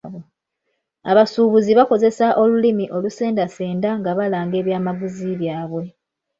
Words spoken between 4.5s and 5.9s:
ebyamaguzi byaabwe.